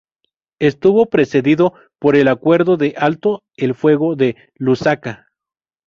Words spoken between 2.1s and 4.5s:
el Acuerdo de Alto el Fuego de